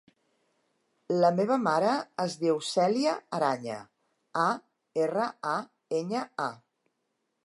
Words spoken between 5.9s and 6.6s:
enya, a.